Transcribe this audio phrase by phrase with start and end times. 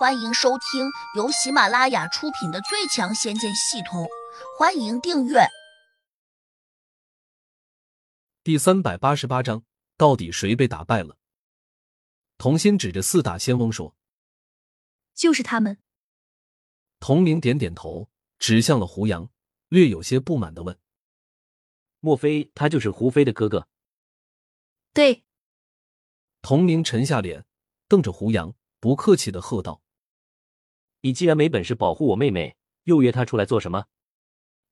[0.00, 4.04] 欢迎收听由喜马拉雅出品的《最强仙剑系统》，
[4.58, 5.40] 欢迎订阅。
[8.42, 9.62] 第三百八十八章，
[9.98, 11.18] 到底谁被打败了？
[12.38, 13.94] 童心指着四大仙翁说
[15.12, 15.76] ：“就是他们。”
[16.98, 18.08] 童明点点头，
[18.38, 19.28] 指向了胡杨，
[19.68, 20.78] 略有些不满的问
[22.00, 23.68] ：“莫非他就是胡飞的哥哥？”
[24.94, 25.26] 对。
[26.40, 27.44] 童明沉下脸，
[27.86, 29.82] 瞪着胡杨，不客气的喝道。
[31.02, 33.86] 你既然没本事保护我妹妹，又约她出来做什么？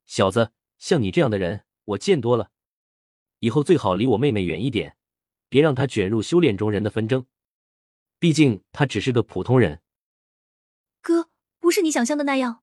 [0.06, 2.50] 小子，像你这样的人，我见多了。
[3.40, 4.96] 以后最好离我妹妹远一点，
[5.48, 7.26] 别让她卷入修炼中人的纷争。
[8.18, 9.82] 毕竟她只是个普通人。
[11.00, 12.62] 哥，不是你想象的那样。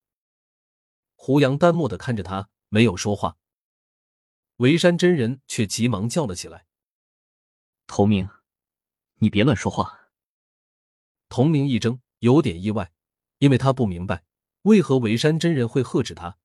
[1.15, 3.37] 胡杨淡漠的看着他，没有说话。
[4.57, 6.65] 维山真人却急忙叫了起来
[7.87, 8.29] ：“童明，
[9.15, 10.11] 你别乱说话。”
[11.29, 12.91] 童明一怔，有点意外。
[13.45, 14.23] 因为他不明白
[14.63, 16.39] 为何维山真人会呵斥他。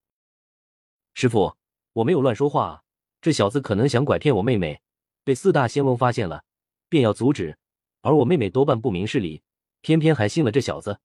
[1.14, 1.56] 师傅，
[1.94, 2.84] 我没有乱说话，
[3.22, 4.82] 这小子可能想拐骗我妹妹，
[5.24, 6.44] 被四大仙翁发现了，
[6.90, 7.56] 便要阻止，
[8.02, 9.42] 而我妹妹多半不明事理，
[9.80, 11.00] 偏偏还信了这小子。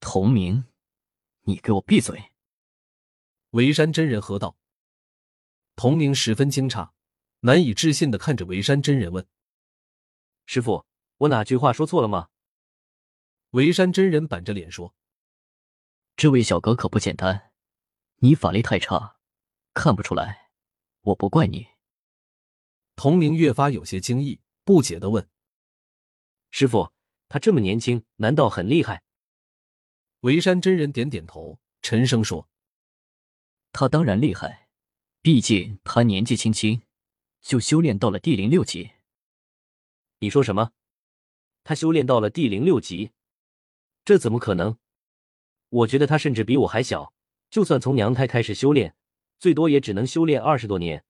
[0.00, 0.64] 同明，
[1.42, 2.32] 你给我闭嘴！
[3.50, 4.56] 维山真人喝道。
[5.76, 6.90] 童明十分惊诧，
[7.42, 9.24] 难以置信的看着维山真人问
[10.46, 10.84] ：“师傅，
[11.18, 12.30] 我哪句话说错了吗？”
[13.54, 14.96] 维山真人板着脸说
[16.16, 17.52] ：“这位小哥可不简单，
[18.16, 19.18] 你法力太差，
[19.72, 20.50] 看不出来。
[21.02, 21.68] 我不怪你。”
[22.96, 25.30] 童明越发有些惊异，不解的问
[26.50, 26.92] ：“师傅，
[27.28, 29.04] 他这么年轻，难道很厉害？”
[30.22, 32.48] 维山真人点点头，沉声说
[33.70, 34.68] ：“他当然厉害，
[35.22, 36.82] 毕竟他年纪轻轻
[37.40, 38.90] 就修炼到了地灵六级。”
[40.18, 40.72] 你说什么？
[41.62, 43.12] 他修炼到了地灵六级？
[44.04, 44.76] 这怎么可能？
[45.70, 47.14] 我觉得他甚至比我还小，
[47.50, 48.94] 就算从娘胎开始修炼，
[49.38, 51.04] 最多也只能修炼二十多年。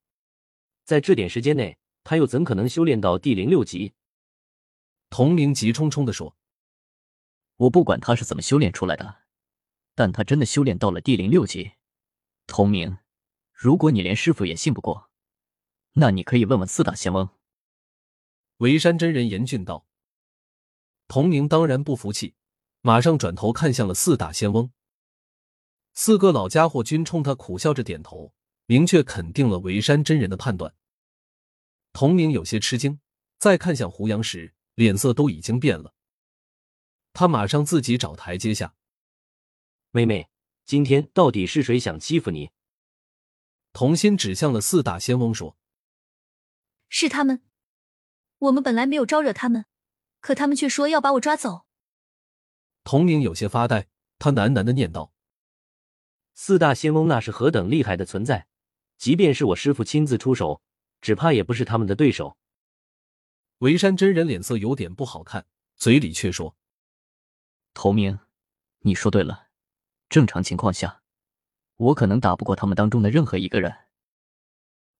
[0.85, 3.95] 在这点时间内，他又怎可能修炼到地灵六级？
[5.11, 6.37] 童明急冲冲的说
[7.57, 9.23] ：“我不管他是怎么修炼出来的，
[9.95, 11.73] 但他真的修炼到了地灵六级。
[12.47, 12.99] 童明，
[13.53, 15.11] 如果你连师傅也信不过，
[15.95, 17.29] 那你可以问问四大仙翁。”
[18.59, 19.87] 维山真人严峻道。
[21.09, 22.35] 童明当然不服气。
[22.87, 24.71] 马上转头看向了四大仙翁，
[25.95, 28.35] 四个老家伙均冲他苦笑着点头，
[28.67, 30.75] 明确肯定了维山真人的判断。
[31.95, 33.01] 童明有些吃惊，
[33.39, 35.95] 再看向胡杨时，脸色都已经变了。
[37.15, 38.75] 他马上自己找台阶下。
[39.91, 40.29] 妹妹，
[40.67, 42.51] 今天到底是谁想欺负你？
[43.73, 45.57] 童心指向了四大仙翁说
[46.91, 47.41] ：“是他们，
[48.41, 49.65] 我们本来没有招惹他们，
[50.21, 51.64] 可他们却说要把我抓走。”
[52.85, 55.13] 童明有些发呆，他喃喃的念道
[56.35, 58.47] ：“四大仙翁那是何等厉害的存在，
[58.99, 60.63] 即便是我师傅亲自出手，
[61.01, 62.37] 只怕也不是他们的对手。”
[63.59, 65.47] 维山真人脸色有点不好看，
[65.77, 66.57] 嘴里却说
[67.73, 68.21] ：“童明，
[68.81, 69.49] 你说对了，
[70.11, 71.03] 正常情况下，
[71.77, 73.75] 我可能打不过他们当中的任何一个人。”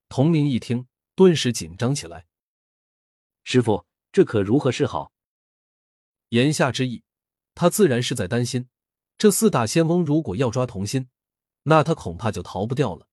[0.09, 2.25] 童明一听，顿时紧张起来
[3.45, 5.13] ：“师傅，这可如何是好？”
[6.29, 7.04] 言下之意。
[7.55, 8.67] 他自然是在担心，
[9.17, 11.07] 这四大仙翁如果要抓童心，
[11.63, 13.07] 那他恐怕就逃不掉了。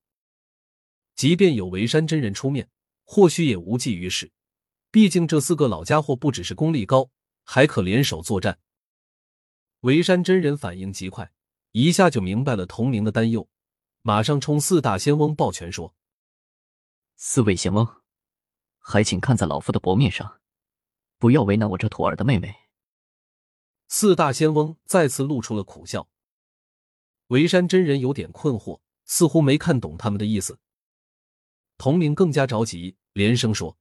[1.15, 2.69] 即便有维山真人出面，
[3.05, 4.33] 或许也无济于事。
[4.91, 7.09] 毕竟这四个老家伙不只是功力高，
[7.45, 8.59] 还可联手作战。
[9.81, 11.33] 维山真人反应极快，
[11.71, 13.49] 一下就明白了童明的担忧，
[14.03, 15.95] 马上冲四大仙翁抱拳说
[17.17, 17.89] ：“四位仙翁，
[18.79, 20.41] 还请看在老夫的薄面上，
[21.19, 22.55] 不要为难我这徒儿的妹妹。”
[23.95, 26.09] 四大仙翁再次露出了苦笑，
[27.27, 30.59] 维山真人有点困惑，似乎没看懂他们的意思。
[31.77, 33.77] 童明更加着急，连声说：“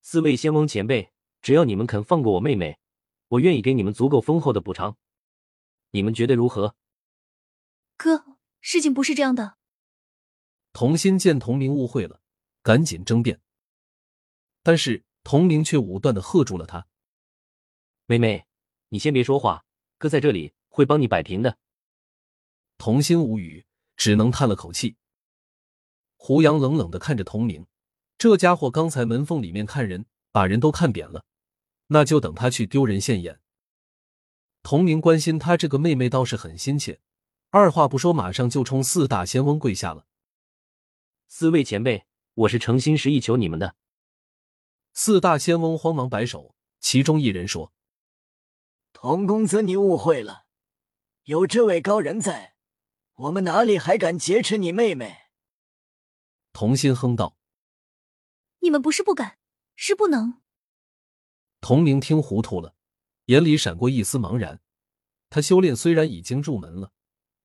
[0.00, 1.12] 四位仙翁前辈，
[1.42, 2.78] 只要你们肯放过我妹妹，
[3.28, 4.96] 我愿意给你们足够丰厚的补偿。
[5.90, 6.74] 你们觉得如何？”
[7.98, 8.24] 哥，
[8.62, 9.58] 事情不是这样的。
[10.72, 12.22] 童心见童明误会了，
[12.62, 13.42] 赶紧争辩，
[14.62, 16.88] 但是童明却武断的喝住了他
[18.08, 18.46] ：“妹妹。”
[18.88, 19.64] 你先别说话，
[19.98, 21.58] 哥在这里会帮你摆平的。
[22.78, 23.66] 童心无语，
[23.96, 24.96] 只能叹了口气。
[26.16, 27.66] 胡杨冷冷的看着童明，
[28.18, 31.24] 这家伙刚才门缝里面看人，把人都看扁了，
[31.88, 33.40] 那就等他去丢人现眼。
[34.62, 37.00] 童明关心他这个妹妹倒是很心切，
[37.50, 40.06] 二话不说，马上就冲四大仙翁跪下了。
[41.28, 43.76] 四位前辈，我是诚心实意求你们的。
[44.92, 47.72] 四大仙翁慌忙摆手，其中一人说。
[49.06, 50.46] 童公子，你误会了，
[51.26, 52.56] 有这位高人在，
[53.14, 55.28] 我们哪里还敢劫持你妹妹？
[56.52, 57.38] 童心哼道
[58.58, 59.38] ：“你们不是不敢，
[59.76, 60.40] 是不能。”
[61.62, 62.74] 童明听糊涂了，
[63.26, 64.60] 眼里闪过一丝茫然。
[65.30, 66.90] 他修炼虽然已经入门了，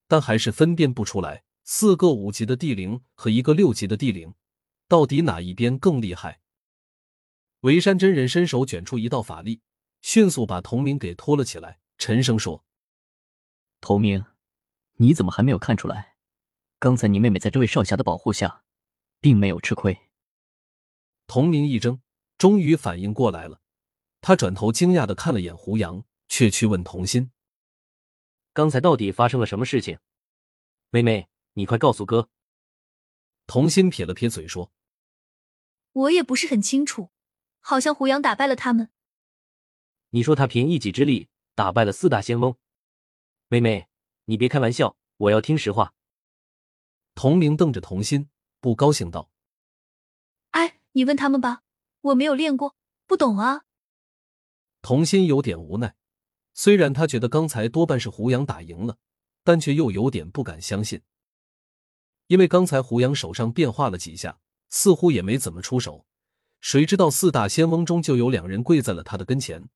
[0.08, 4.34] 但还是分辨不出来四个五级的地灵和一个六级的地灵，
[4.88, 6.42] 到底哪一边更厉害。
[7.60, 9.62] 维山真人伸手卷出一道法力，
[10.02, 12.66] 迅速把童明给拖了起来，沉声说
[13.80, 14.26] ：“童明，
[14.98, 16.16] 你怎么还没有看出来？
[16.80, 18.64] 刚才你妹妹在这位少侠的保护下，
[19.20, 20.10] 并没有吃亏。”
[21.28, 22.02] 童明一怔，
[22.38, 23.62] 终于反应过来了，
[24.20, 27.32] 他转头惊讶的看了眼胡杨，却去问童心。
[28.54, 30.00] 刚才到底发生了什么事情？
[30.90, 32.30] 妹妹，你快告诉哥。
[33.48, 34.74] 童心撇了撇嘴说
[35.94, 37.12] ：“我也不是很清楚，
[37.60, 38.90] 好像胡杨打败了他们。”
[40.14, 42.58] 你说他凭一己之力打败了四大仙翁？
[43.48, 43.88] 妹妹，
[44.26, 45.94] 你别开玩笑，我要听实话。
[47.16, 48.30] 童明瞪着童心，
[48.60, 49.32] 不高兴道
[50.52, 51.64] ：“哎，你问他们吧，
[52.02, 52.76] 我没有练过，
[53.08, 53.64] 不懂啊。”
[54.84, 55.96] 童心有点无奈。
[56.54, 58.98] 虽然他觉得刚才多半是胡杨打赢了，
[59.46, 61.02] 但却又有点不敢相信，
[62.28, 66.06] 因为刚才胡杨手上变化了几下，似乎也没怎么出手。
[66.60, 69.70] 谁知道四大仙翁中就有两人跪在了他的跟前。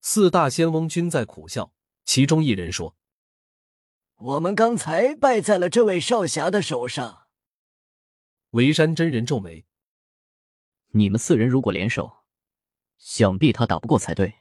[0.00, 1.72] 四大仙翁均在苦笑，
[2.04, 2.96] 其中一人说
[4.16, 7.26] ：“我们刚才败在了这位少侠的手上。”
[8.50, 9.66] 维山真人皱眉
[10.92, 12.24] ：“你们四人如果联手，
[12.96, 14.36] 想必他打不过才对。”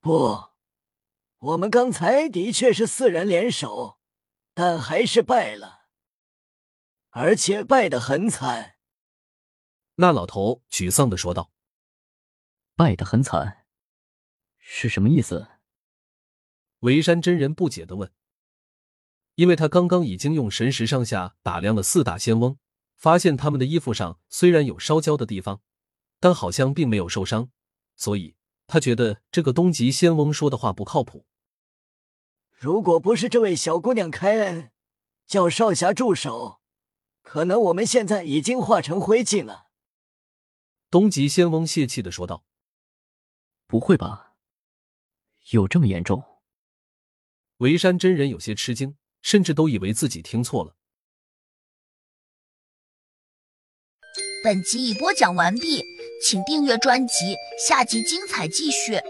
[0.00, 0.50] 不，
[1.38, 3.98] 我们刚才的确是四人联手，
[4.54, 5.88] 但还是败了，
[7.10, 8.76] 而且败得很惨。
[9.96, 11.50] 那老头沮丧的说道
[12.76, 13.57] ：“败得很惨，
[14.70, 15.48] 是什么意思？”
[16.80, 18.12] 维山真人不解的问
[19.36, 22.58] ：“因为他刚刚已经用神识上下打量了四大仙翁，
[22.96, 25.62] 发现他们的衣服上虽然有烧焦的地方，
[26.20, 27.50] 但好像并没有受伤，
[27.96, 28.34] 所以。”
[28.70, 31.24] 他觉得这个东极仙翁说的话不靠谱。
[32.54, 34.70] 如果不是这位小姑娘开恩，
[35.26, 36.60] 叫少侠住手，
[37.22, 39.68] 可能我们现在已经化成灰烬了。
[40.90, 42.44] 东极仙翁泄气的说道
[43.66, 44.27] ：“不会吧？
[45.50, 46.22] 有这么严重？”
[47.58, 50.76] 维山真人有些吃惊，甚至都以为自己听错了。
[54.44, 55.82] 本集已播讲完毕。
[56.20, 57.36] 请订阅专辑，
[57.68, 59.00] 下集精彩继续。